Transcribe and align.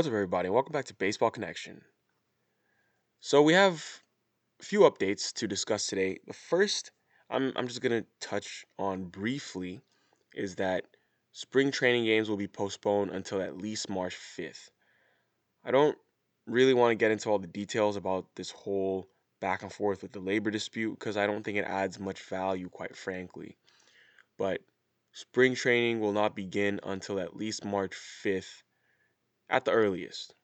What's 0.00 0.08
up, 0.08 0.14
everybody? 0.14 0.48
Welcome 0.48 0.72
back 0.72 0.86
to 0.86 0.94
Baseball 0.94 1.30
Connection. 1.30 1.82
So 3.20 3.42
we 3.42 3.52
have 3.52 3.84
a 4.58 4.64
few 4.64 4.80
updates 4.80 5.30
to 5.34 5.46
discuss 5.46 5.88
today. 5.88 6.20
The 6.26 6.32
first, 6.32 6.90
I'm 7.28 7.52
I'm 7.54 7.68
just 7.68 7.82
gonna 7.82 8.06
touch 8.18 8.64
on 8.78 9.04
briefly, 9.04 9.82
is 10.34 10.54
that 10.54 10.86
spring 11.32 11.70
training 11.70 12.06
games 12.06 12.30
will 12.30 12.38
be 12.38 12.48
postponed 12.48 13.10
until 13.10 13.42
at 13.42 13.58
least 13.58 13.90
March 13.90 14.16
5th. 14.16 14.70
I 15.66 15.70
don't 15.70 15.98
really 16.46 16.72
want 16.72 16.92
to 16.92 16.94
get 16.94 17.10
into 17.10 17.28
all 17.28 17.38
the 17.38 17.46
details 17.46 17.96
about 17.96 18.24
this 18.36 18.50
whole 18.50 19.06
back 19.38 19.62
and 19.62 19.70
forth 19.70 20.00
with 20.00 20.12
the 20.12 20.20
labor 20.20 20.50
dispute 20.50 20.98
because 20.98 21.18
I 21.18 21.26
don't 21.26 21.42
think 21.42 21.58
it 21.58 21.66
adds 21.66 22.00
much 22.00 22.22
value, 22.22 22.70
quite 22.70 22.96
frankly. 22.96 23.58
But 24.38 24.62
spring 25.12 25.54
training 25.54 26.00
will 26.00 26.12
not 26.12 26.34
begin 26.34 26.80
until 26.84 27.20
at 27.20 27.36
least 27.36 27.66
March 27.66 27.92
5th 27.92 28.62
at 29.50 29.64
the 29.64 29.72
earliest. 29.72 30.34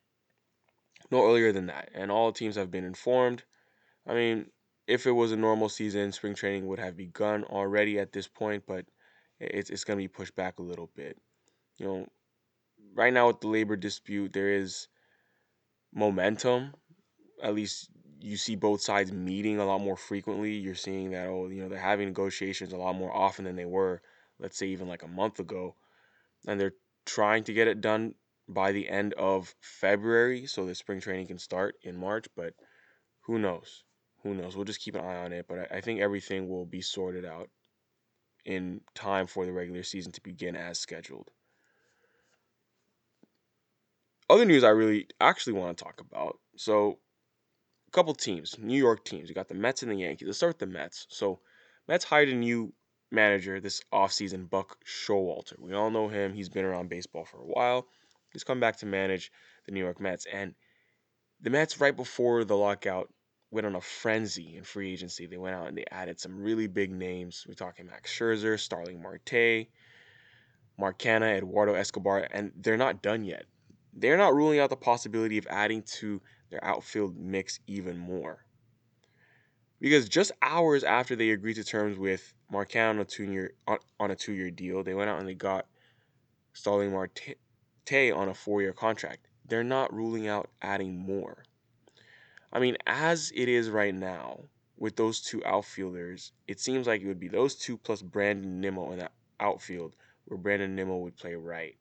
No 1.10 1.24
earlier 1.24 1.52
than 1.52 1.66
that. 1.66 1.90
And 1.94 2.10
all 2.10 2.32
teams 2.32 2.56
have 2.56 2.70
been 2.70 2.84
informed. 2.84 3.44
I 4.06 4.14
mean, 4.14 4.46
if 4.86 5.06
it 5.06 5.12
was 5.12 5.32
a 5.32 5.36
normal 5.36 5.68
season, 5.68 6.12
spring 6.12 6.34
training 6.34 6.66
would 6.66 6.78
have 6.78 6.96
begun 6.96 7.44
already 7.44 7.98
at 7.98 8.12
this 8.12 8.28
point, 8.28 8.64
but 8.66 8.84
it's, 9.40 9.70
it's 9.70 9.84
going 9.84 9.98
to 9.98 10.02
be 10.02 10.08
pushed 10.08 10.34
back 10.34 10.58
a 10.58 10.62
little 10.62 10.90
bit. 10.94 11.16
You 11.78 11.86
know, 11.86 12.06
right 12.94 13.12
now 13.12 13.28
with 13.28 13.40
the 13.40 13.48
labor 13.48 13.76
dispute, 13.76 14.32
there 14.32 14.50
is 14.50 14.88
momentum. 15.94 16.74
At 17.42 17.54
least 17.54 17.90
you 18.20 18.36
see 18.36 18.56
both 18.56 18.80
sides 18.80 19.12
meeting 19.12 19.58
a 19.58 19.66
lot 19.66 19.80
more 19.80 19.96
frequently. 19.96 20.54
You're 20.54 20.74
seeing 20.74 21.10
that, 21.10 21.28
oh, 21.28 21.48
you 21.48 21.62
know, 21.62 21.68
they're 21.68 21.78
having 21.78 22.08
negotiations 22.08 22.72
a 22.72 22.76
lot 22.76 22.96
more 22.96 23.14
often 23.14 23.44
than 23.44 23.56
they 23.56 23.66
were, 23.66 24.02
let's 24.38 24.58
say, 24.58 24.66
even 24.68 24.88
like 24.88 25.02
a 25.02 25.08
month 25.08 25.38
ago. 25.38 25.74
And 26.46 26.60
they're 26.60 26.74
trying 27.04 27.44
to 27.44 27.52
get 27.52 27.68
it 27.68 27.80
done 27.80 28.14
by 28.48 28.72
the 28.72 28.88
end 28.88 29.14
of 29.14 29.54
February 29.60 30.46
so 30.46 30.64
the 30.64 30.74
spring 30.74 31.00
training 31.00 31.26
can 31.26 31.38
start 31.38 31.76
in 31.82 31.96
March, 31.96 32.26
but 32.36 32.54
who 33.22 33.38
knows? 33.38 33.84
Who 34.22 34.34
knows? 34.34 34.56
We'll 34.56 34.64
just 34.64 34.80
keep 34.80 34.94
an 34.94 35.04
eye 35.04 35.24
on 35.24 35.32
it, 35.32 35.46
but 35.48 35.70
I, 35.72 35.80
think 35.80 36.00
everything 36.00 36.48
will 36.48 36.66
be 36.66 36.80
sorted 36.80 37.24
out 37.24 37.48
in 38.44 38.80
time 38.94 39.26
for 39.26 39.44
the 39.44 39.52
regular 39.52 39.82
season 39.82 40.12
to 40.12 40.22
begin 40.22 40.56
as 40.56 40.78
scheduled. 40.78 41.30
Other 44.28 44.44
news 44.44 44.64
I 44.64 44.70
really 44.70 45.08
actually 45.20 45.54
want 45.54 45.76
to 45.76 45.84
talk 45.84 46.00
about. 46.00 46.38
So, 46.56 46.98
a 47.88 47.90
couple 47.92 48.14
teams, 48.14 48.56
New 48.58 48.78
York 48.78 49.04
teams. 49.04 49.28
You 49.28 49.34
got 49.34 49.48
the 49.48 49.54
Mets 49.54 49.82
and 49.82 49.92
the 49.92 49.96
Yankees. 49.96 50.26
Let's 50.26 50.38
start 50.38 50.50
with 50.50 50.58
the 50.58 50.66
Mets. 50.66 51.06
So, 51.08 51.40
Mets 51.86 52.04
hired 52.04 52.28
a 52.28 52.34
new 52.34 52.72
manager 53.12 53.60
this 53.60 53.82
offseason, 53.92 54.50
Buck 54.50 54.78
Showalter. 54.84 55.58
We 55.60 55.74
all 55.74 55.90
know 55.90 56.08
him. 56.08 56.34
He's 56.34 56.48
been 56.48 56.64
around 56.64 56.88
baseball 56.88 57.24
for 57.24 57.38
a 57.38 57.46
while. 57.46 57.86
He's 58.36 58.44
come 58.44 58.60
back 58.60 58.76
to 58.80 58.86
manage 58.86 59.32
the 59.64 59.72
New 59.72 59.80
York 59.80 59.98
Mets. 59.98 60.26
And 60.30 60.54
the 61.40 61.48
Mets, 61.48 61.80
right 61.80 61.96
before 61.96 62.44
the 62.44 62.54
lockout, 62.54 63.10
went 63.50 63.66
on 63.66 63.74
a 63.74 63.80
frenzy 63.80 64.56
in 64.56 64.62
free 64.62 64.92
agency. 64.92 65.24
They 65.24 65.38
went 65.38 65.54
out 65.54 65.68
and 65.68 65.78
they 65.78 65.86
added 65.90 66.20
some 66.20 66.42
really 66.42 66.66
big 66.66 66.92
names. 66.92 67.46
We're 67.48 67.54
talking 67.54 67.86
Max 67.86 68.12
Scherzer, 68.12 68.60
Starling 68.60 69.00
Marte, 69.00 69.68
Mark 70.78 70.98
Canha, 70.98 71.38
Eduardo 71.38 71.72
Escobar, 71.72 72.28
and 72.30 72.52
they're 72.56 72.76
not 72.76 73.00
done 73.00 73.24
yet. 73.24 73.46
They're 73.94 74.18
not 74.18 74.34
ruling 74.34 74.58
out 74.58 74.68
the 74.68 74.76
possibility 74.76 75.38
of 75.38 75.46
adding 75.48 75.82
to 76.00 76.20
their 76.50 76.62
outfield 76.62 77.16
mix 77.16 77.60
even 77.66 77.96
more. 77.96 78.44
Because 79.80 80.10
just 80.10 80.32
hours 80.42 80.84
after 80.84 81.16
they 81.16 81.30
agreed 81.30 81.54
to 81.54 81.64
terms 81.64 81.96
with 81.96 82.34
Mark 82.50 82.72
Canha 82.72 82.90
on 82.90 82.98
a 82.98 83.06
two-year 83.06 83.54
on 83.98 84.10
a 84.10 84.14
two-year 84.14 84.50
deal, 84.50 84.82
they 84.82 84.92
went 84.92 85.08
out 85.08 85.20
and 85.20 85.26
they 85.26 85.32
got 85.32 85.64
Starling 86.52 86.92
Marte 86.92 87.36
on 87.92 88.28
a 88.28 88.34
four-year 88.34 88.72
contract. 88.72 89.28
They're 89.46 89.64
not 89.64 89.92
ruling 89.92 90.26
out 90.26 90.50
adding 90.60 90.98
more. 90.98 91.44
I 92.52 92.58
mean, 92.58 92.76
as 92.86 93.32
it 93.34 93.48
is 93.48 93.70
right 93.70 93.94
now 93.94 94.40
with 94.76 94.96
those 94.96 95.20
two 95.20 95.44
outfielders, 95.44 96.32
it 96.48 96.60
seems 96.60 96.86
like 96.86 97.00
it 97.00 97.06
would 97.06 97.20
be 97.20 97.28
those 97.28 97.54
two 97.54 97.76
plus 97.76 98.02
Brandon 98.02 98.60
Nimmo 98.60 98.92
in 98.92 98.98
that 98.98 99.12
outfield 99.40 99.94
where 100.26 100.38
Brandon 100.38 100.74
Nimmo 100.74 100.98
would 100.98 101.16
play 101.16 101.34
right. 101.34 101.76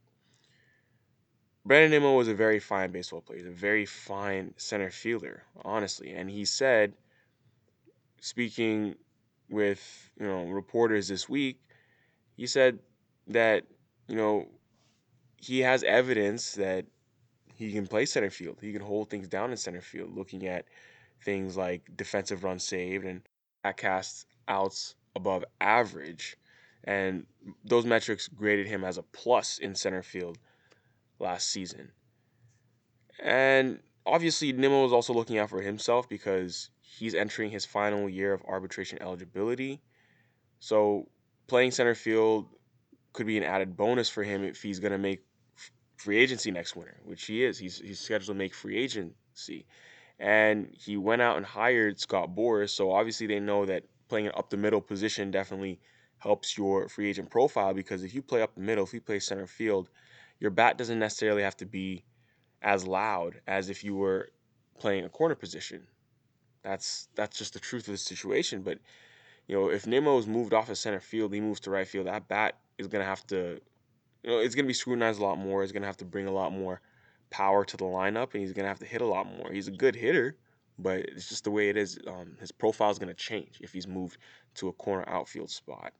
Brandon 1.65 1.91
Nimmo 1.91 2.15
was 2.15 2.27
a 2.27 2.35
very 2.35 2.59
fine 2.59 2.91
baseball 2.91 3.21
player. 3.21 3.39
He's 3.39 3.47
a 3.47 3.51
very 3.51 3.85
fine 3.85 4.53
center 4.57 4.91
fielder, 4.91 5.43
honestly. 5.63 6.11
And 6.11 6.29
he 6.29 6.45
said, 6.45 6.93
speaking 8.21 8.95
with 9.49 10.11
you 10.19 10.27
know 10.27 10.45
reporters 10.45 11.07
this 11.07 11.27
week, 11.27 11.59
he 12.37 12.45
said 12.45 12.79
that 13.27 13.63
you 14.07 14.15
know 14.15 14.47
he 15.45 15.59
has 15.59 15.83
evidence 15.83 16.53
that 16.53 16.85
he 17.55 17.71
can 17.71 17.85
play 17.85 18.05
center 18.05 18.31
field. 18.31 18.57
He 18.59 18.73
can 18.73 18.81
hold 18.81 19.11
things 19.11 19.27
down 19.27 19.51
in 19.51 19.57
center 19.57 19.81
field, 19.81 20.15
looking 20.15 20.47
at 20.47 20.65
things 21.23 21.55
like 21.55 21.95
defensive 21.95 22.43
runs 22.43 22.63
saved 22.63 23.05
and 23.05 23.21
Statcast 23.63 24.25
outs 24.47 24.95
above 25.15 25.45
average. 25.61 26.35
And 26.83 27.27
those 27.63 27.85
metrics 27.85 28.27
graded 28.27 28.65
him 28.65 28.83
as 28.83 28.97
a 28.97 29.03
plus 29.03 29.59
in 29.59 29.75
center 29.75 30.01
field 30.01 30.39
last 31.19 31.51
season. 31.51 31.91
And 33.19 33.79
obviously, 34.03 34.51
Nimmo 34.51 34.83
is 34.85 34.93
also 34.93 35.13
looking 35.13 35.37
out 35.37 35.51
for 35.51 35.61
himself 35.61 36.09
because 36.09 36.71
he's 36.81 37.13
entering 37.13 37.51
his 37.51 37.65
final 37.65 38.09
year 38.09 38.33
of 38.33 38.41
arbitration 38.47 38.99
eligibility. 38.99 39.79
So, 40.59 41.07
playing 41.45 41.71
center 41.71 41.95
field 41.95 42.47
could 43.13 43.27
be 43.27 43.37
an 43.37 43.43
added 43.43 43.77
bonus 43.77 44.09
for 44.09 44.23
him 44.23 44.43
if 44.43 44.61
he's 44.61 44.79
going 44.79 44.91
to 44.91 44.97
make 44.97 45.23
free 45.97 46.17
agency 46.17 46.51
next 46.51 46.75
winter, 46.75 46.97
which 47.03 47.25
he 47.25 47.43
is. 47.43 47.57
He's, 47.57 47.79
he's 47.79 47.99
scheduled 47.99 48.27
to 48.27 48.33
make 48.33 48.53
free 48.53 48.77
agency. 48.77 49.65
And 50.19 50.69
he 50.71 50.97
went 50.97 51.21
out 51.21 51.37
and 51.37 51.45
hired 51.45 51.99
Scott 51.99 52.35
Boras. 52.35 52.69
So, 52.69 52.91
obviously, 52.91 53.27
they 53.27 53.39
know 53.39 53.65
that 53.65 53.83
playing 54.07 54.27
an 54.27 54.33
up 54.35 54.49
the 54.49 54.57
middle 54.57 54.81
position 54.81 55.31
definitely 55.31 55.79
helps 56.19 56.57
your 56.57 56.87
free 56.87 57.09
agent 57.09 57.29
profile 57.29 57.73
because 57.73 58.03
if 58.03 58.15
you 58.15 58.21
play 58.21 58.41
up 58.41 58.55
the 58.55 58.61
middle, 58.61 58.83
if 58.83 58.93
you 58.93 59.01
play 59.01 59.19
center 59.19 59.47
field, 59.47 59.89
your 60.39 60.51
bat 60.51 60.77
doesn't 60.77 60.99
necessarily 60.99 61.43
have 61.43 61.57
to 61.57 61.65
be 61.65 62.03
as 62.61 62.85
loud 62.85 63.41
as 63.47 63.69
if 63.69 63.83
you 63.83 63.95
were 63.95 64.29
playing 64.79 65.05
a 65.05 65.09
corner 65.09 65.35
position. 65.35 65.85
That's 66.63 67.07
that's 67.15 67.37
just 67.37 67.53
the 67.53 67.59
truth 67.59 67.87
of 67.87 67.93
the 67.93 67.97
situation. 67.97 68.61
But 68.61 68.79
you 69.47 69.55
know, 69.55 69.69
if 69.69 69.85
Nimmo's 69.85 70.27
moved 70.27 70.53
off 70.53 70.69
of 70.69 70.77
center 70.77 70.99
field, 70.99 71.33
he 71.33 71.39
moves 71.39 71.59
to 71.61 71.69
right 71.69 71.87
field. 71.87 72.07
That 72.07 72.27
bat 72.27 72.57
is 72.77 72.87
gonna 72.87 73.05
have 73.05 73.25
to, 73.27 73.61
you 74.25 74.31
know, 74.31 74.39
it's 74.39 74.55
gonna 74.55 74.67
be 74.67 74.73
scrutinized 74.73 75.19
a 75.19 75.23
lot 75.23 75.37
more. 75.37 75.61
It's 75.61 75.71
gonna 75.71 75.85
have 75.85 75.97
to 75.97 76.05
bring 76.05 76.25
a 76.25 76.31
lot 76.31 76.51
more 76.51 76.81
power 77.29 77.63
to 77.63 77.77
the 77.77 77.85
lineup, 77.85 78.33
and 78.33 78.41
he's 78.41 78.53
gonna 78.53 78.67
have 78.67 78.79
to 78.79 78.85
hit 78.85 79.01
a 79.01 79.05
lot 79.05 79.27
more. 79.27 79.51
He's 79.51 79.67
a 79.67 79.71
good 79.71 79.95
hitter, 79.95 80.35
but 80.79 81.01
it's 81.01 81.29
just 81.29 81.43
the 81.43 81.51
way 81.51 81.69
it 81.69 81.77
is. 81.77 81.99
Um, 82.07 82.35
his 82.39 82.51
profile 82.51 82.89
is 82.89 82.97
gonna 82.97 83.13
change 83.13 83.59
if 83.61 83.71
he's 83.71 83.87
moved 83.87 84.17
to 84.55 84.67
a 84.67 84.73
corner 84.73 85.05
outfield 85.07 85.51
spot. 85.51 85.93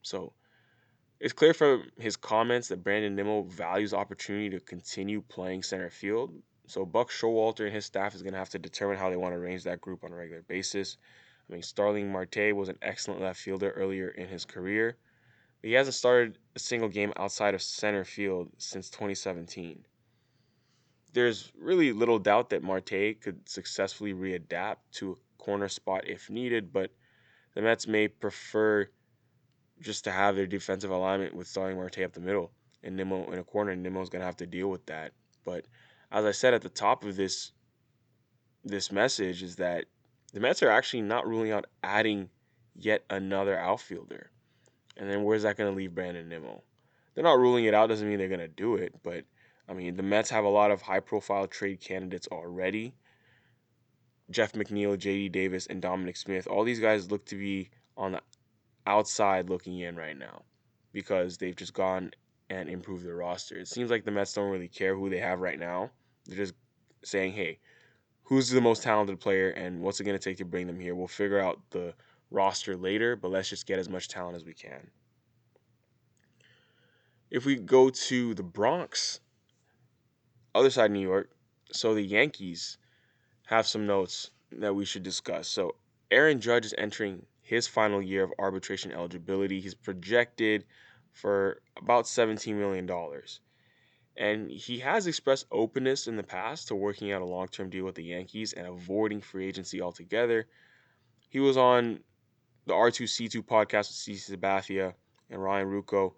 So 0.00 0.32
it's 1.20 1.34
clear 1.34 1.52
from 1.52 1.90
his 1.98 2.16
comments 2.16 2.68
that 2.68 2.82
Brandon 2.82 3.14
Nimmo 3.14 3.42
values 3.42 3.92
opportunity 3.92 4.48
to 4.50 4.60
continue 4.60 5.20
playing 5.20 5.62
center 5.62 5.90
field. 5.90 6.32
So 6.66 6.86
Buck 6.86 7.10
Showalter 7.10 7.66
and 7.66 7.74
his 7.74 7.84
staff 7.84 8.14
is 8.14 8.22
going 8.22 8.32
to 8.32 8.38
have 8.38 8.48
to 8.50 8.58
determine 8.58 8.96
how 8.96 9.10
they 9.10 9.16
want 9.16 9.34
to 9.34 9.38
arrange 9.38 9.64
that 9.64 9.82
group 9.82 10.02
on 10.02 10.12
a 10.12 10.16
regular 10.16 10.42
basis. 10.42 10.96
I 11.48 11.52
mean, 11.52 11.62
Starling 11.62 12.10
Marte 12.10 12.54
was 12.54 12.68
an 12.70 12.78
excellent 12.80 13.20
left 13.20 13.38
fielder 13.38 13.70
earlier 13.72 14.08
in 14.08 14.28
his 14.28 14.44
career, 14.44 14.96
but 15.60 15.68
he 15.68 15.74
hasn't 15.74 15.94
started 15.94 16.38
a 16.54 16.58
single 16.58 16.88
game 16.88 17.12
outside 17.16 17.54
of 17.54 17.62
center 17.62 18.04
field 18.04 18.50
since 18.58 18.88
2017. 18.90 19.84
There's 21.12 21.52
really 21.58 21.92
little 21.92 22.18
doubt 22.18 22.50
that 22.50 22.62
Marte 22.62 23.20
could 23.20 23.48
successfully 23.48 24.14
readapt 24.14 24.76
to 24.92 25.12
a 25.12 25.42
corner 25.42 25.68
spot 25.68 26.06
if 26.06 26.30
needed, 26.30 26.72
but 26.72 26.92
the 27.54 27.62
Mets 27.62 27.86
may 27.86 28.08
prefer 28.08 28.88
just 29.80 30.04
to 30.04 30.12
have 30.12 30.36
their 30.36 30.46
defensive 30.46 30.90
alignment 30.90 31.34
with 31.34 31.48
Starling 31.48 31.76
Marte 31.76 32.00
up 32.00 32.12
the 32.12 32.20
middle 32.20 32.52
and 32.82 32.96
Nimmo 32.96 33.30
in 33.32 33.38
a 33.38 33.44
corner. 33.44 33.74
Nimmo's 33.74 34.08
gonna 34.08 34.24
have 34.24 34.36
to 34.36 34.46
deal 34.46 34.68
with 34.68 34.86
that. 34.86 35.12
But 35.44 35.66
as 36.10 36.24
I 36.24 36.32
said 36.32 36.54
at 36.54 36.62
the 36.62 36.68
top 36.68 37.04
of 37.04 37.16
this 37.16 37.52
this 38.62 38.92
message 38.92 39.42
is 39.42 39.56
that 39.56 39.86
the 40.32 40.40
Mets 40.40 40.62
are 40.62 40.70
actually 40.70 41.02
not 41.02 41.26
ruling 41.26 41.50
out 41.50 41.66
adding 41.82 42.28
yet 42.76 43.04
another 43.10 43.58
outfielder. 43.58 44.30
And 45.00 45.10
then 45.10 45.24
where's 45.24 45.42
that 45.42 45.56
gonna 45.56 45.72
leave 45.72 45.94
Brandon 45.94 46.28
Nimmo? 46.28 46.62
They're 47.14 47.24
not 47.24 47.38
ruling 47.38 47.64
it 47.64 47.74
out, 47.74 47.88
doesn't 47.88 48.08
mean 48.08 48.18
they're 48.18 48.28
gonna 48.28 48.46
do 48.46 48.76
it, 48.76 48.94
but 49.02 49.24
I 49.68 49.72
mean 49.72 49.96
the 49.96 50.02
Mets 50.02 50.30
have 50.30 50.44
a 50.44 50.48
lot 50.48 50.70
of 50.70 50.82
high 50.82 51.00
profile 51.00 51.46
trade 51.46 51.80
candidates 51.80 52.28
already. 52.30 52.94
Jeff 54.30 54.52
McNeil, 54.52 54.96
JD 54.96 55.32
Davis, 55.32 55.66
and 55.66 55.82
Dominic 55.82 56.16
Smith. 56.16 56.46
All 56.46 56.62
these 56.62 56.78
guys 56.78 57.10
look 57.10 57.24
to 57.26 57.34
be 57.34 57.70
on 57.96 58.12
the 58.12 58.22
outside 58.86 59.48
looking 59.48 59.80
in 59.80 59.96
right 59.96 60.16
now 60.16 60.42
because 60.92 61.38
they've 61.38 61.56
just 61.56 61.74
gone 61.74 62.12
and 62.50 62.68
improved 62.68 63.04
their 63.04 63.16
roster. 63.16 63.56
It 63.56 63.68
seems 63.68 63.90
like 63.90 64.04
the 64.04 64.10
Mets 64.10 64.34
don't 64.34 64.50
really 64.50 64.68
care 64.68 64.94
who 64.94 65.08
they 65.08 65.18
have 65.18 65.40
right 65.40 65.58
now. 65.58 65.90
They're 66.26 66.36
just 66.36 66.54
saying, 67.02 67.32
hey, 67.32 67.58
who's 68.22 68.50
the 68.50 68.60
most 68.60 68.82
talented 68.82 69.18
player 69.18 69.50
and 69.50 69.80
what's 69.80 70.00
it 70.00 70.04
going 70.04 70.18
to 70.18 70.22
take 70.22 70.36
to 70.38 70.44
bring 70.44 70.66
them 70.66 70.78
here? 70.78 70.94
We'll 70.94 71.08
figure 71.08 71.40
out 71.40 71.58
the 71.70 71.94
roster 72.30 72.76
later, 72.76 73.16
but 73.16 73.30
let's 73.30 73.48
just 73.48 73.66
get 73.66 73.78
as 73.78 73.88
much 73.88 74.08
talent 74.08 74.36
as 74.36 74.44
we 74.44 74.54
can. 74.54 74.90
If 77.30 77.44
we 77.44 77.56
go 77.56 77.90
to 77.90 78.34
the 78.34 78.42
Bronx, 78.42 79.20
other 80.54 80.70
side 80.70 80.86
of 80.86 80.92
New 80.92 81.00
York, 81.00 81.30
so 81.72 81.94
the 81.94 82.02
Yankees 82.02 82.78
have 83.46 83.66
some 83.66 83.86
notes 83.86 84.30
that 84.52 84.74
we 84.74 84.84
should 84.84 85.02
discuss. 85.02 85.48
So 85.48 85.76
Aaron 86.10 86.40
Judge 86.40 86.66
is 86.66 86.74
entering 86.76 87.24
his 87.42 87.68
final 87.68 88.02
year 88.02 88.24
of 88.24 88.32
arbitration 88.38 88.92
eligibility. 88.92 89.60
He's 89.60 89.74
projected 89.74 90.64
for 91.12 91.60
about 91.76 92.04
$17 92.04 92.54
million. 92.54 92.88
And 94.16 94.50
he 94.50 94.80
has 94.80 95.06
expressed 95.06 95.46
openness 95.50 96.06
in 96.06 96.16
the 96.16 96.22
past 96.22 96.68
to 96.68 96.74
working 96.74 97.12
out 97.12 97.22
a 97.22 97.26
long 97.26 97.48
term 97.48 97.70
deal 97.70 97.84
with 97.84 97.94
the 97.94 98.04
Yankees 98.04 98.52
and 98.52 98.66
avoiding 98.66 99.20
free 99.20 99.46
agency 99.46 99.80
altogether. 99.80 100.46
He 101.28 101.40
was 101.40 101.56
on 101.56 102.00
the 102.66 102.74
R2C2 102.74 103.42
podcast 103.42 103.88
with 103.88 104.18
CC 104.18 104.36
Sabathia 104.36 104.94
and 105.30 105.42
Ryan 105.42 105.68
Ruocco, 105.68 106.12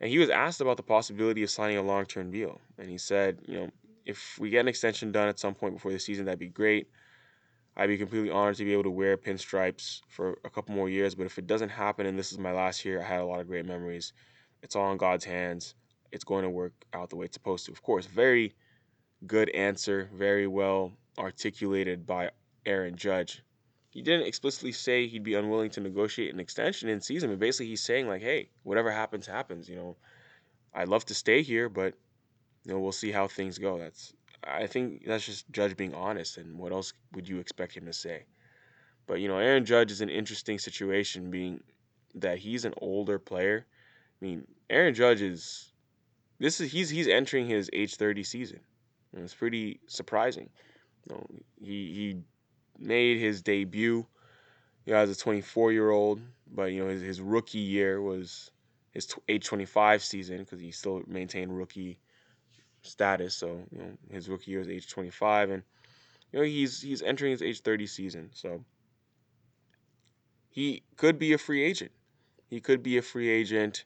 and 0.00 0.10
he 0.10 0.18
was 0.18 0.30
asked 0.30 0.60
about 0.60 0.76
the 0.76 0.82
possibility 0.82 1.42
of 1.42 1.50
signing 1.50 1.76
a 1.76 1.82
long 1.82 2.04
term 2.04 2.30
deal. 2.30 2.60
And 2.78 2.88
he 2.88 2.98
said, 2.98 3.38
you 3.46 3.60
know, 3.60 3.70
if 4.04 4.38
we 4.38 4.50
get 4.50 4.60
an 4.60 4.68
extension 4.68 5.12
done 5.12 5.28
at 5.28 5.38
some 5.38 5.54
point 5.54 5.74
before 5.74 5.92
the 5.92 5.98
season, 5.98 6.26
that'd 6.26 6.38
be 6.38 6.48
great. 6.48 6.88
I'd 7.76 7.88
be 7.88 7.98
completely 7.98 8.30
honored 8.30 8.56
to 8.56 8.64
be 8.64 8.72
able 8.72 8.84
to 8.84 8.90
wear 8.90 9.16
pinstripes 9.16 10.00
for 10.08 10.38
a 10.44 10.50
couple 10.50 10.74
more 10.74 10.88
years. 10.88 11.14
But 11.14 11.26
if 11.26 11.38
it 11.38 11.46
doesn't 11.46 11.70
happen 11.70 12.06
and 12.06 12.18
this 12.18 12.32
is 12.32 12.38
my 12.38 12.52
last 12.52 12.84
year, 12.84 13.00
I 13.00 13.04
had 13.04 13.20
a 13.20 13.24
lot 13.24 13.40
of 13.40 13.48
great 13.48 13.66
memories. 13.66 14.12
It's 14.62 14.76
all 14.76 14.92
in 14.92 14.98
God's 14.98 15.24
hands. 15.24 15.74
It's 16.12 16.24
going 16.24 16.44
to 16.44 16.50
work 16.50 16.72
out 16.92 17.10
the 17.10 17.16
way 17.16 17.24
it's 17.26 17.34
supposed 17.34 17.66
to. 17.66 17.72
Of 17.72 17.82
course, 17.82 18.06
very 18.06 18.54
good 19.26 19.50
answer, 19.50 20.08
very 20.14 20.46
well 20.46 20.92
articulated 21.18 22.06
by 22.06 22.30
Aaron 22.64 22.96
Judge. 22.96 23.42
He 23.94 24.02
didn't 24.02 24.26
explicitly 24.26 24.72
say 24.72 25.06
he'd 25.06 25.22
be 25.22 25.34
unwilling 25.34 25.70
to 25.70 25.80
negotiate 25.80 26.34
an 26.34 26.40
extension 26.40 26.88
in 26.88 27.00
season, 27.00 27.30
but 27.30 27.38
basically 27.38 27.68
he's 27.68 27.80
saying 27.80 28.08
like, 28.08 28.22
hey, 28.22 28.50
whatever 28.64 28.90
happens, 28.90 29.24
happens. 29.24 29.68
You 29.68 29.76
know, 29.76 29.96
I'd 30.74 30.88
love 30.88 31.04
to 31.06 31.14
stay 31.14 31.42
here, 31.42 31.68
but 31.68 31.94
you 32.64 32.72
know, 32.72 32.80
we'll 32.80 32.90
see 32.90 33.12
how 33.12 33.28
things 33.28 33.56
go. 33.56 33.78
That's 33.78 34.12
I 34.42 34.66
think 34.66 35.04
that's 35.06 35.24
just 35.24 35.48
Judge 35.52 35.76
being 35.76 35.94
honest, 35.94 36.38
and 36.38 36.58
what 36.58 36.72
else 36.72 36.92
would 37.14 37.28
you 37.28 37.38
expect 37.38 37.76
him 37.76 37.86
to 37.86 37.92
say? 37.92 38.24
But 39.06 39.20
you 39.20 39.28
know, 39.28 39.38
Aaron 39.38 39.64
Judge 39.64 39.92
is 39.92 40.00
an 40.00 40.10
interesting 40.10 40.58
situation, 40.58 41.30
being 41.30 41.60
that 42.16 42.38
he's 42.38 42.64
an 42.64 42.74
older 42.78 43.20
player. 43.20 43.64
I 44.20 44.24
mean, 44.24 44.46
Aaron 44.70 44.94
Judge 44.94 45.22
is 45.22 45.72
this 46.40 46.60
is 46.60 46.72
he's 46.72 46.90
he's 46.90 47.06
entering 47.06 47.46
his 47.46 47.70
age 47.72 47.94
30 47.94 48.24
season. 48.24 48.60
And 49.14 49.22
it's 49.22 49.34
pretty 49.34 49.78
surprising. 49.86 50.50
You 51.08 51.14
know, 51.14 51.26
he 51.60 51.92
he 51.94 52.16
made 52.84 53.18
his 53.18 53.42
debut 53.42 54.06
you 54.84 54.92
know, 54.92 54.98
as 54.98 55.10
a 55.10 55.16
24 55.16 55.72
year 55.72 55.90
old, 55.90 56.20
but 56.52 56.72
you 56.72 56.82
know 56.84 56.90
his, 56.90 57.02
his 57.02 57.20
rookie 57.20 57.58
year 57.58 58.00
was 58.00 58.50
his 58.92 59.12
age 59.28 59.46
25 59.46 60.02
season 60.02 60.38
because 60.38 60.60
he 60.60 60.70
still 60.70 61.02
maintained 61.06 61.56
rookie 61.56 61.98
status. 62.82 63.34
So 63.34 63.60
you 63.72 63.78
know 63.78 63.90
his 64.10 64.28
rookie 64.28 64.50
year 64.50 64.60
was 64.60 64.68
age 64.68 64.88
25, 64.88 65.50
and 65.50 65.62
you 66.32 66.38
know 66.38 66.44
he's 66.44 66.82
he's 66.82 67.02
entering 67.02 67.32
his 67.32 67.42
age 67.42 67.60
30 67.60 67.86
season. 67.86 68.30
So 68.32 68.64
he 70.50 70.82
could 70.96 71.18
be 71.18 71.32
a 71.32 71.38
free 71.38 71.64
agent. 71.64 71.90
He 72.48 72.60
could 72.60 72.82
be 72.82 72.98
a 72.98 73.02
free 73.02 73.30
agent 73.30 73.84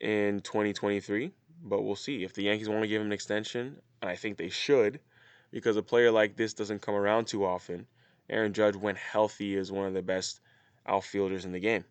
in 0.00 0.40
2023, 0.40 1.32
but 1.62 1.82
we'll 1.82 1.96
see. 1.96 2.24
If 2.24 2.34
the 2.34 2.42
Yankees 2.42 2.68
want 2.68 2.82
to 2.82 2.88
give 2.88 3.00
him 3.00 3.06
an 3.06 3.12
extension, 3.12 3.80
and 4.02 4.10
I 4.10 4.16
think 4.16 4.36
they 4.36 4.48
should, 4.48 5.00
because 5.50 5.76
a 5.76 5.82
player 5.82 6.10
like 6.10 6.36
this 6.36 6.54
doesn't 6.54 6.82
come 6.82 6.94
around 6.94 7.26
too 7.26 7.44
often. 7.44 7.86
Aaron 8.30 8.52
Judge, 8.52 8.76
when 8.76 8.96
healthy, 8.96 9.56
is 9.56 9.72
one 9.72 9.86
of 9.86 9.94
the 9.94 10.02
best 10.02 10.40
outfielders 10.86 11.44
in 11.44 11.52
the 11.52 11.60
game. 11.60 11.84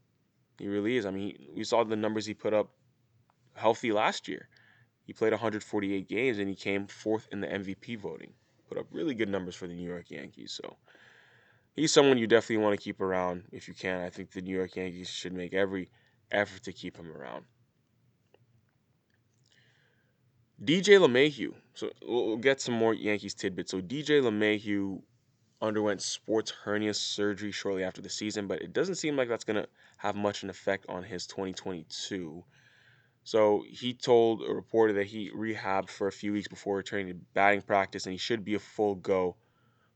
He 0.59 0.67
really 0.67 0.97
is. 0.97 1.05
I 1.05 1.11
mean, 1.11 1.37
we 1.55 1.63
saw 1.63 1.83
the 1.83 1.95
numbers 1.95 2.25
he 2.25 2.33
put 2.33 2.53
up 2.53 2.69
healthy 3.55 3.91
last 3.91 4.27
year. 4.27 4.47
He 5.05 5.13
played 5.13 5.31
148 5.31 6.07
games 6.07 6.37
and 6.37 6.49
he 6.49 6.55
came 6.55 6.87
fourth 6.87 7.27
in 7.31 7.41
the 7.41 7.47
MVP 7.47 7.97
voting. 7.97 8.33
Put 8.67 8.77
up 8.77 8.87
really 8.91 9.13
good 9.13 9.29
numbers 9.29 9.55
for 9.55 9.67
the 9.67 9.73
New 9.73 9.87
York 9.87 10.11
Yankees. 10.11 10.51
So 10.51 10.75
he's 11.75 11.93
someone 11.93 12.17
you 12.17 12.27
definitely 12.27 12.63
want 12.63 12.77
to 12.77 12.83
keep 12.83 12.99
around 12.99 13.43
if 13.51 13.67
you 13.67 13.73
can. 13.73 14.01
I 14.01 14.09
think 14.09 14.31
the 14.31 14.41
New 14.41 14.55
York 14.55 14.75
Yankees 14.75 15.09
should 15.09 15.33
make 15.33 15.53
every 15.53 15.89
effort 16.31 16.63
to 16.63 16.73
keep 16.73 16.97
him 16.97 17.11
around. 17.11 17.45
DJ 20.63 20.99
LeMahieu. 20.99 21.53
So 21.75 21.91
we'll 22.01 22.37
get 22.37 22.59
some 22.59 22.73
more 22.73 22.93
Yankees 22.93 23.35
tidbits. 23.35 23.71
So 23.71 23.81
DJ 23.81 24.21
LeMahieu 24.21 25.01
underwent 25.61 26.01
sports 26.01 26.51
hernia 26.51 26.93
surgery 26.93 27.51
shortly 27.51 27.83
after 27.83 28.01
the 28.01 28.09
season, 28.09 28.47
but 28.47 28.61
it 28.61 28.73
doesn't 28.73 28.95
seem 28.95 29.15
like 29.15 29.29
that's 29.29 29.43
going 29.43 29.61
to 29.61 29.67
have 29.97 30.15
much 30.15 30.43
an 30.43 30.49
effect 30.49 30.85
on 30.89 31.03
his 31.03 31.27
2022. 31.27 32.43
So 33.23 33.63
he 33.69 33.93
told 33.93 34.41
a 34.41 34.53
reporter 34.53 34.93
that 34.93 35.07
he 35.07 35.29
rehabbed 35.31 35.89
for 35.89 36.07
a 36.07 36.11
few 36.11 36.31
weeks 36.33 36.47
before 36.47 36.77
returning 36.77 37.07
to 37.07 37.13
batting 37.33 37.61
practice, 37.61 38.05
and 38.05 38.13
he 38.13 38.17
should 38.17 38.45
be 38.45 38.55
a 38.55 38.59
full 38.59 38.95
go 38.95 39.35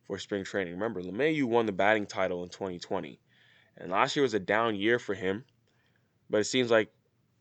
for 0.03 0.17
spring 0.17 0.43
training. 0.43 0.73
Remember, 0.73 1.01
LeMahieu 1.01 1.45
won 1.45 1.65
the 1.65 1.71
batting 1.71 2.05
title 2.05 2.43
in 2.43 2.49
2020, 2.49 3.19
and 3.77 3.91
last 3.91 4.15
year 4.15 4.23
was 4.23 4.33
a 4.33 4.39
down 4.39 4.75
year 4.75 4.99
for 4.99 5.13
him, 5.15 5.45
but 6.29 6.41
it 6.41 6.45
seems 6.45 6.69
like 6.69 6.91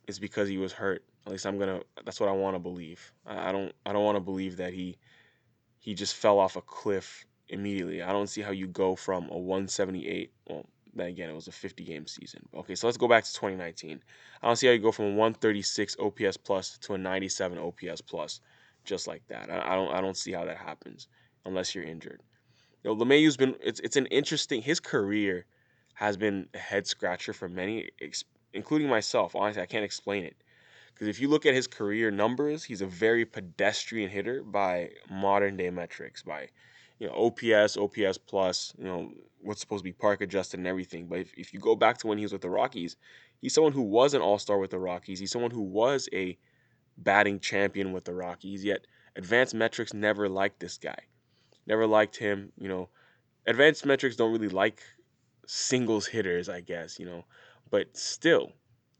it's 0.06 0.18
because 0.18 0.48
he 0.48 0.58
was 0.58 0.72
hurt. 0.72 1.04
At 1.26 1.32
least 1.32 1.46
I'm 1.46 1.58
gonna. 1.58 1.80
That's 2.04 2.20
what 2.20 2.28
I 2.28 2.32
want 2.32 2.54
to 2.54 2.60
believe. 2.60 3.12
I 3.26 3.52
don't. 3.52 3.72
I 3.84 3.92
don't 3.92 4.04
want 4.04 4.16
to 4.16 4.20
believe 4.20 4.56
that 4.56 4.72
he 4.72 4.98
he 5.78 5.94
just 5.94 6.14
fell 6.14 6.38
off 6.38 6.56
a 6.56 6.62
cliff 6.62 7.26
immediately. 7.48 8.02
I 8.02 8.12
don't 8.12 8.28
see 8.28 8.42
how 8.42 8.52
you 8.52 8.66
go 8.66 8.94
from 8.96 9.24
a 9.30 9.38
178. 9.38 10.32
Well, 10.48 10.66
then 10.94 11.06
again, 11.06 11.30
it 11.30 11.34
was 11.34 11.48
a 11.48 11.52
50 11.52 11.84
game 11.84 12.06
season. 12.06 12.48
Okay, 12.54 12.74
so 12.74 12.86
let's 12.86 12.96
go 12.96 13.08
back 13.08 13.24
to 13.24 13.32
2019. 13.32 14.02
I 14.42 14.46
don't 14.46 14.56
see 14.56 14.66
how 14.66 14.72
you 14.72 14.80
go 14.80 14.92
from 14.92 15.06
a 15.06 15.14
136 15.14 15.96
OPS 16.00 16.36
plus 16.36 16.78
to 16.78 16.94
a 16.94 16.98
97 16.98 17.58
OPS 17.58 18.00
plus 18.00 18.40
just 18.84 19.06
like 19.06 19.22
that. 19.28 19.50
I, 19.50 19.72
I 19.72 19.74
don't 19.76 19.92
I 19.92 20.00
don't 20.00 20.16
see 20.16 20.32
how 20.32 20.44
that 20.44 20.56
happens 20.56 21.08
unless 21.44 21.74
you're 21.74 21.84
injured. 21.84 22.22
You 22.82 22.90
know, 22.90 23.04
LeMahieu's 23.04 23.36
been 23.36 23.56
it's 23.62 23.80
it's 23.80 23.96
an 23.96 24.06
interesting 24.06 24.62
his 24.62 24.80
career 24.80 25.46
has 25.94 26.16
been 26.16 26.48
a 26.54 26.58
head 26.58 26.86
scratcher 26.86 27.32
for 27.32 27.48
many, 27.48 27.90
including 28.54 28.88
myself. 28.88 29.36
Honestly, 29.36 29.62
I 29.62 29.66
can't 29.66 29.84
explain 29.84 30.24
it. 30.24 30.36
Because 31.00 31.16
if 31.16 31.22
you 31.22 31.28
look 31.28 31.46
at 31.46 31.54
his 31.54 31.66
career 31.66 32.10
numbers, 32.10 32.62
he's 32.62 32.82
a 32.82 32.86
very 32.86 33.24
pedestrian 33.24 34.10
hitter 34.10 34.42
by 34.42 34.90
modern 35.10 35.56
day 35.56 35.70
metrics, 35.70 36.22
by 36.22 36.50
you 36.98 37.06
know 37.06 37.14
OPS, 37.14 37.78
OPS 37.78 38.18
plus, 38.18 38.74
you 38.76 38.84
know 38.84 39.10
what's 39.40 39.62
supposed 39.62 39.80
to 39.80 39.84
be 39.84 39.92
park 39.92 40.20
adjusted 40.20 40.60
and 40.60 40.66
everything. 40.66 41.06
But 41.06 41.20
if, 41.20 41.32
if 41.38 41.54
you 41.54 41.58
go 41.58 41.74
back 41.74 41.96
to 41.98 42.06
when 42.06 42.18
he 42.18 42.24
was 42.24 42.34
with 42.34 42.42
the 42.42 42.50
Rockies, 42.50 42.96
he's 43.40 43.54
someone 43.54 43.72
who 43.72 43.80
was 43.80 44.12
an 44.12 44.20
all 44.20 44.38
star 44.38 44.58
with 44.58 44.72
the 44.72 44.78
Rockies. 44.78 45.18
He's 45.18 45.30
someone 45.30 45.52
who 45.52 45.62
was 45.62 46.06
a 46.12 46.36
batting 46.98 47.40
champion 47.40 47.92
with 47.92 48.04
the 48.04 48.12
Rockies. 48.12 48.62
Yet 48.62 48.86
advanced 49.16 49.54
metrics 49.54 49.94
never 49.94 50.28
liked 50.28 50.60
this 50.60 50.76
guy, 50.76 50.98
never 51.66 51.86
liked 51.86 52.16
him. 52.16 52.52
You 52.58 52.68
know, 52.68 52.88
advanced 53.46 53.86
metrics 53.86 54.16
don't 54.16 54.32
really 54.32 54.50
like 54.50 54.82
singles 55.46 56.06
hitters, 56.06 56.50
I 56.50 56.60
guess. 56.60 56.98
You 56.98 57.06
know, 57.06 57.24
but 57.70 57.96
still, 57.96 58.52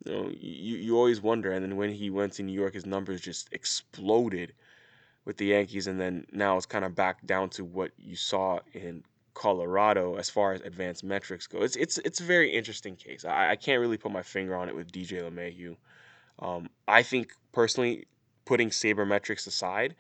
you 0.05 0.13
know, 0.13 0.31
you, 0.31 0.77
you 0.77 0.97
always 0.97 1.21
wonder. 1.21 1.53
And 1.53 1.65
then 1.65 1.77
when 1.77 1.91
he 1.91 2.11
went 2.11 2.35
to 2.35 2.43
New 2.43 2.53
York, 2.53 2.75
his 2.75 2.87
numbers 2.87 3.21
just 3.21 3.49
exploded 3.53 4.53
with 5.25 5.37
the 5.37 5.47
Yankees, 5.47 5.87
and 5.87 6.01
then 6.01 6.27
now 6.33 6.57
it's 6.57 6.67
kind 6.67 6.85
of 6.85 6.95
back 6.95 7.27
down 7.27 7.51
to 7.51 7.65
what 7.65 7.93
you 7.99 8.17
saw 8.17 8.59
in 8.73 9.05
Colorado 9.35 10.17
as 10.17 10.31
far 10.31 10.53
as 10.53 10.61
advanced 10.63 11.05
metrics 11.05 11.47
go. 11.47 11.63
It's 11.63 11.77
it's 11.77 11.99
it's 11.99 12.21
a 12.21 12.25
very 12.25 12.51
interesting 12.51 12.97
case. 12.97 13.25
I, 13.25 13.51
I 13.51 13.57
can't 13.57 13.81
really 13.81 13.99
put 13.99 14.13
my 14.13 14.23
finger 14.23 14.57
on 14.57 14.69
it 14.69 14.75
with 14.75 14.91
DJ 14.91 15.23
LeMahieu. 15.23 15.77
Um, 16.39 16.71
I 16.89 17.03
think 17.03 17.33
personally, 17.53 18.07
putting 18.45 18.71
sabermetrics 18.71 19.47
aside, 19.47 19.95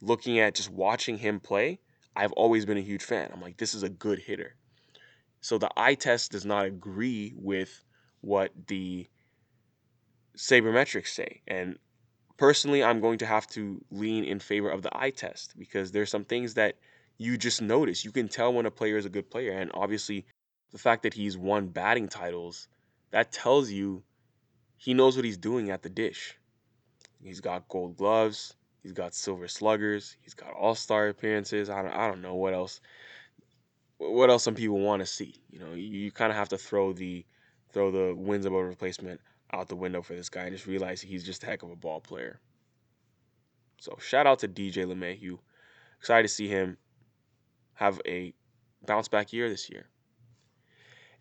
looking 0.00 0.38
at 0.38 0.54
just 0.54 0.70
watching 0.70 1.18
him 1.18 1.40
play, 1.40 1.80
I've 2.14 2.32
always 2.32 2.64
been 2.64 2.78
a 2.78 2.82
huge 2.82 3.02
fan. 3.02 3.30
I'm 3.32 3.40
like, 3.40 3.56
this 3.56 3.74
is 3.74 3.82
a 3.82 3.88
good 3.88 4.18
hitter. 4.18 4.54
So 5.40 5.58
the 5.58 5.70
eye 5.76 5.94
test 5.94 6.32
does 6.32 6.44
not 6.44 6.66
agree 6.66 7.34
with 7.36 7.82
what 8.20 8.52
the 8.66 9.08
sabermetrics 10.36 11.08
say, 11.08 11.40
and 11.48 11.78
personally, 12.36 12.82
I'm 12.82 13.00
going 13.00 13.18
to 13.18 13.26
have 13.26 13.46
to 13.48 13.82
lean 13.90 14.24
in 14.24 14.38
favor 14.38 14.70
of 14.70 14.82
the 14.82 14.96
eye 14.96 15.10
test 15.10 15.54
because 15.58 15.92
there's 15.92 16.10
some 16.10 16.24
things 16.24 16.54
that 16.54 16.76
you 17.18 17.36
just 17.36 17.62
notice. 17.62 18.04
You 18.04 18.12
can 18.12 18.28
tell 18.28 18.52
when 18.52 18.66
a 18.66 18.70
player 18.70 18.96
is 18.96 19.06
a 19.06 19.10
good 19.10 19.30
player. 19.30 19.52
And 19.52 19.70
obviously, 19.74 20.26
the 20.72 20.78
fact 20.78 21.02
that 21.02 21.14
he's 21.14 21.36
won 21.36 21.68
batting 21.68 22.08
titles, 22.08 22.68
that 23.10 23.32
tells 23.32 23.70
you 23.70 24.02
he 24.76 24.94
knows 24.94 25.16
what 25.16 25.24
he's 25.24 25.38
doing 25.38 25.70
at 25.70 25.82
the 25.82 25.88
dish. 25.88 26.36
He's 27.22 27.40
got 27.40 27.68
gold 27.68 27.96
gloves, 27.96 28.54
he's 28.82 28.92
got 28.92 29.14
silver 29.14 29.48
sluggers, 29.48 30.16
he's 30.20 30.34
got 30.34 30.52
all 30.52 30.74
star 30.74 31.08
appearances. 31.08 31.70
I 31.70 31.82
don't, 31.82 31.92
I 31.92 32.06
don't 32.06 32.22
know 32.22 32.34
what 32.34 32.52
else. 32.52 32.80
What 33.98 34.28
else 34.28 34.44
some 34.44 34.54
people 34.54 34.78
want 34.78 35.00
to 35.00 35.06
see? 35.06 35.40
You 35.50 35.58
know, 35.58 35.72
you, 35.72 35.98
you 35.98 36.10
kind 36.10 36.30
of 36.30 36.36
have 36.36 36.50
to 36.50 36.58
throw 36.58 36.92
the 36.92 37.24
throw 37.72 37.90
the 37.90 38.14
wins 38.14 38.44
above 38.44 38.64
replacement 38.64 39.20
out 39.52 39.68
the 39.68 39.76
window 39.76 40.02
for 40.02 40.14
this 40.14 40.28
guy 40.28 40.42
and 40.42 40.52
just 40.52 40.66
realize 40.66 41.00
he's 41.00 41.24
just 41.24 41.42
a 41.42 41.46
heck 41.46 41.62
of 41.62 41.70
a 41.70 41.76
ball 41.76 42.00
player. 42.00 42.40
So 43.78 43.96
shout 44.00 44.26
out 44.26 44.40
to 44.40 44.48
DJ 44.48 44.84
LeMahieu. 44.84 45.38
Excited 45.98 46.22
to 46.22 46.28
see 46.28 46.48
him 46.48 46.76
have 47.74 48.00
a 48.06 48.32
bounce 48.86 49.08
back 49.08 49.32
year 49.32 49.48
this 49.48 49.70
year. 49.70 49.86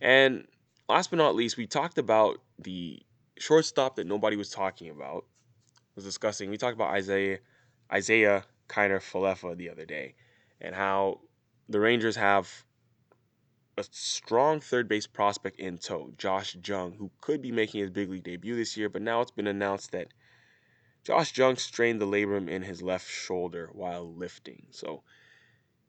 And 0.01 0.47
last 0.89 1.09
but 1.09 1.17
not 1.17 1.35
least, 1.35 1.57
we 1.57 1.67
talked 1.67 1.97
about 1.97 2.41
the 2.59 3.01
shortstop 3.37 3.95
that 3.95 4.07
nobody 4.07 4.35
was 4.35 4.49
talking 4.49 4.89
about. 4.89 5.25
Was 5.95 6.03
discussing. 6.03 6.49
We 6.49 6.57
talked 6.57 6.75
about 6.75 6.97
Isiah 6.97 7.37
Isiah 7.95 8.43
Kiner 8.67 8.99
Falefa 8.99 9.55
the 9.55 9.69
other 9.69 9.85
day, 9.85 10.15
and 10.59 10.75
how 10.75 11.21
the 11.69 11.79
Rangers 11.79 12.17
have 12.17 12.65
a 13.77 13.83
strong 13.91 14.59
third 14.59 14.87
base 14.87 15.07
prospect 15.07 15.59
in 15.59 15.77
tow, 15.77 16.11
Josh 16.17 16.55
Jung, 16.63 16.93
who 16.93 17.11
could 17.21 17.41
be 17.41 17.51
making 17.51 17.81
his 17.81 17.89
big 17.89 18.09
league 18.09 18.23
debut 18.23 18.55
this 18.55 18.77
year, 18.77 18.89
but 18.89 19.01
now 19.01 19.21
it's 19.21 19.31
been 19.31 19.47
announced 19.47 19.91
that 19.91 20.13
Josh 21.03 21.37
Jung 21.37 21.55
strained 21.57 22.01
the 22.01 22.07
labrum 22.07 22.49
in 22.49 22.63
his 22.63 22.81
left 22.81 23.09
shoulder 23.09 23.69
while 23.73 24.11
lifting. 24.11 24.67
So 24.71 25.03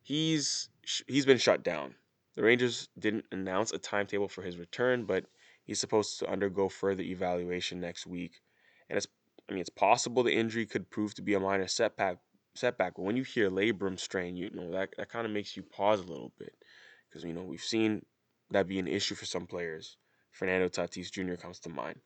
he's 0.03 0.69
he's 1.07 1.25
been 1.25 1.39
shut 1.39 1.63
down. 1.63 1.95
The 2.35 2.43
Rangers 2.43 2.89
didn't 2.99 3.25
announce 3.33 3.73
a 3.73 3.79
timetable 3.79 4.29
for 4.29 4.43
his 4.43 4.59
return, 4.59 5.05
but 5.07 5.25
he's 5.65 5.81
supposed 5.81 6.19
to 6.19 6.31
undergo 6.31 6.69
further 6.69 7.03
evaluation 7.03 7.81
next 7.81 8.07
week. 8.07 8.43
And 8.91 8.97
it's 8.99 9.07
I 9.49 9.53
mean 9.53 9.61
it's 9.61 9.71
possible 9.71 10.23
the 10.23 10.35
injury 10.35 10.67
could 10.67 10.91
prove 10.91 11.15
to 11.15 11.23
be 11.23 11.35
a 11.35 11.41
minor 11.41 11.67
setback 11.67 12.19
setback. 12.55 12.97
But 12.97 13.03
when 13.03 13.17
you 13.17 13.23
hear 13.23 13.51
labrum 13.51 13.99
strain, 13.99 14.37
you 14.37 14.51
know 14.51 14.71
that, 14.73 14.91
that 14.97 15.09
kind 15.09 15.25
of 15.25 15.33
makes 15.33 15.57
you 15.57 15.63
pause 15.63 16.01
a 16.01 16.05
little 16.05 16.33
bit. 16.39 16.55
Because 17.09 17.25
you 17.25 17.33
know, 17.33 17.43
we've 17.43 17.61
seen 17.61 18.05
that 18.51 18.69
be 18.69 18.79
an 18.79 18.89
issue 18.89 19.15
for 19.15 19.27
some 19.27 19.47
players. 19.47 19.97
Fernando 20.31 20.69
Tatis 20.69 21.11
Jr. 21.11 21.35
comes 21.35 21.61
to 21.61 21.69
mind. 21.69 22.01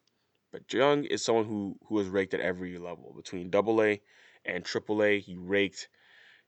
But 0.53 0.73
Jung 0.73 1.05
is 1.05 1.25
someone 1.25 1.47
who 1.47 1.77
who 1.87 1.99
has 1.99 2.09
raked 2.09 2.35
at 2.35 2.41
every 2.41 2.77
level 2.79 3.13
between 3.17 3.51
Double 3.51 3.83
A 3.83 4.01
and 4.45 4.65
Triple 4.65 5.03
A. 5.03 5.21
He 5.21 5.37
raked, 5.37 5.89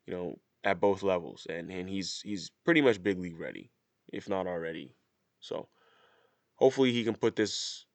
you 0.07 0.15
know, 0.15 0.39
at 0.65 0.81
both 0.81 1.03
levels, 1.03 1.47
and 1.49 1.71
and 1.71 1.89
he's 1.89 2.21
he's 2.25 2.51
pretty 2.65 2.81
much 2.81 3.03
big 3.03 3.19
league 3.19 3.39
ready, 3.39 3.71
if 4.13 4.29
not 4.29 4.47
already. 4.47 4.97
So 5.41 5.69
hopefully 6.57 6.93
he 6.93 7.05
can 7.05 7.15
put 7.15 7.37
this 7.37 7.87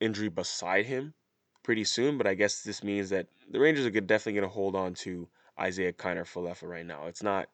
injury 0.00 0.28
beside 0.28 0.86
him 0.86 1.14
pretty 1.62 1.84
soon. 1.84 2.18
But 2.18 2.26
I 2.26 2.34
guess 2.34 2.62
this 2.62 2.82
means 2.82 3.10
that 3.10 3.28
the 3.50 3.60
Rangers 3.60 3.86
are 3.86 3.90
definitely 3.90 4.40
going 4.40 4.48
to 4.48 4.54
hold 4.54 4.74
on 4.74 4.94
to 4.94 5.28
Isiah 5.64 5.92
Kiner 5.92 6.24
Falefa 6.24 6.68
right 6.68 6.86
now. 6.86 7.06
It's 7.06 7.22
not 7.22 7.48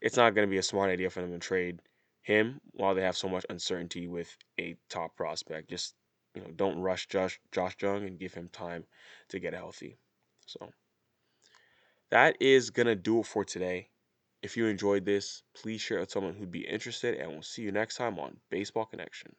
it's 0.00 0.16
not 0.16 0.34
going 0.34 0.46
to 0.46 0.50
be 0.50 0.58
a 0.58 0.62
smart 0.62 0.90
idea 0.90 1.10
for 1.10 1.20
them 1.20 1.32
to 1.32 1.38
trade 1.38 1.80
him 2.22 2.60
while 2.72 2.94
they 2.94 3.02
have 3.02 3.16
so 3.16 3.28
much 3.28 3.46
uncertainty 3.48 4.08
with 4.08 4.36
a 4.58 4.76
top 4.88 5.16
prospect. 5.16 5.70
Just 5.70 5.94
you 6.34 6.42
know, 6.42 6.50
don't 6.54 6.80
rush 6.80 7.06
Josh 7.08 7.40
Josh 7.52 7.76
Jung 7.80 8.04
and 8.04 8.18
give 8.18 8.34
him 8.34 8.48
time 8.52 8.84
to 9.28 9.38
get 9.38 9.54
healthy. 9.54 9.98
So 10.44 10.72
that 12.10 12.36
is 12.40 12.70
gonna 12.70 12.94
do 12.94 13.20
it 13.20 13.26
for 13.26 13.44
today. 13.44 13.90
If 14.42 14.56
you 14.56 14.66
enjoyed 14.66 15.04
this, 15.04 15.42
please 15.54 15.80
share 15.80 15.98
it 15.98 16.02
with 16.02 16.10
someone 16.10 16.34
who'd 16.34 16.50
be 16.50 16.66
interested, 16.66 17.14
and 17.14 17.30
we'll 17.32 17.42
see 17.42 17.62
you 17.62 17.72
next 17.72 17.96
time 17.96 18.18
on 18.18 18.36
Baseball 18.50 18.84
Connection. 18.84 19.34